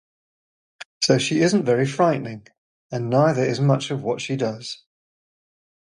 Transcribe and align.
So 1.03 1.19
she 1.19 1.41
isn't 1.41 1.63
very 1.65 1.85
frightening, 1.85 2.47
and 2.91 3.07
neither 3.07 3.43
is 3.43 3.59
much 3.61 3.91
of 3.91 4.01
what 4.01 4.19
she 4.19 4.35
does. 4.35 4.83